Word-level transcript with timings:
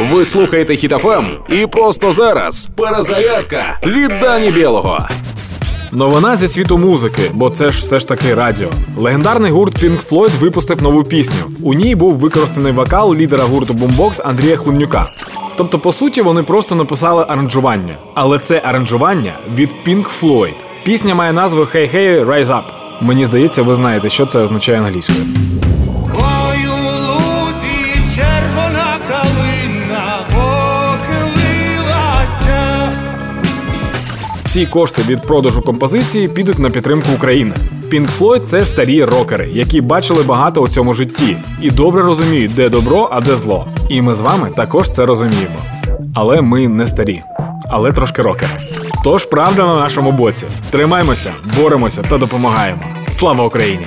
Ви 0.00 0.24
слухаєте 0.24 0.76
Хітофем 0.76 1.26
і 1.48 1.66
просто 1.66 2.12
зараз 2.12 2.68
перезарядка 2.76 3.78
від 3.86 4.08
Дані 4.20 4.50
Білого. 4.50 5.08
Новина 5.92 6.36
зі 6.36 6.48
світу 6.48 6.78
музики, 6.78 7.22
бо 7.32 7.50
це 7.50 7.70
ж 7.70 7.78
все 7.78 7.98
ж 7.98 8.08
таки 8.08 8.34
радіо. 8.34 8.68
Легендарний 8.96 9.50
гурт 9.50 9.82
Pink 9.84 10.08
Floyd 10.08 10.38
випустив 10.38 10.82
нову 10.82 11.02
пісню. 11.02 11.36
У 11.62 11.74
ній 11.74 11.94
був 11.94 12.14
використаний 12.14 12.72
вокал 12.72 13.14
лідера 13.14 13.44
гурту 13.44 13.74
Boombox 13.74 14.20
Андрія 14.24 14.56
Хлумнюка. 14.56 15.06
Тобто, 15.56 15.78
по 15.78 15.92
суті, 15.92 16.22
вони 16.22 16.42
просто 16.42 16.74
написали 16.74 17.24
аранжування. 17.28 17.96
Але 18.14 18.38
це 18.38 18.62
аранжування 18.64 19.32
від 19.54 19.74
Pink 19.86 20.20
Floyd. 20.20 20.54
Пісня 20.84 21.14
має 21.14 21.32
назву 21.32 21.60
Hey 21.60 21.96
Hey 21.96 22.26
Rise 22.26 22.46
Up. 22.46 22.62
Мені 23.00 23.26
здається, 23.26 23.62
ви 23.62 23.74
знаєте, 23.74 24.08
що 24.08 24.26
це 24.26 24.40
означає 24.40 24.78
англійською. 24.78 25.18
Всі 34.50 34.66
кошти 34.66 35.02
від 35.08 35.22
продажу 35.22 35.62
композиції 35.62 36.28
підуть 36.28 36.58
на 36.58 36.70
підтримку 36.70 37.12
України. 37.14 37.52
Pink 37.90 38.08
Floyd– 38.18 38.40
це 38.42 38.64
старі 38.64 39.04
рокери, 39.04 39.48
які 39.52 39.80
бачили 39.80 40.22
багато 40.22 40.60
у 40.60 40.68
цьому 40.68 40.92
житті 40.92 41.36
і 41.62 41.70
добре 41.70 42.02
розуміють, 42.02 42.54
де 42.54 42.68
добро, 42.68 43.08
а 43.12 43.20
де 43.20 43.36
зло. 43.36 43.66
І 43.88 44.02
ми 44.02 44.14
з 44.14 44.20
вами 44.20 44.50
також 44.56 44.90
це 44.90 45.06
розуміємо. 45.06 45.58
Але 46.14 46.42
ми 46.42 46.68
не 46.68 46.86
старі, 46.86 47.22
але 47.68 47.92
трошки 47.92 48.22
рокери. 48.22 48.52
Тож 49.04 49.24
правда 49.24 49.66
на 49.66 49.74
нашому 49.74 50.12
боці. 50.12 50.46
Тримаймося, 50.70 51.32
боремося 51.56 52.02
та 52.02 52.18
допомагаємо. 52.18 52.82
Слава 53.08 53.44
Україні! 53.44 53.86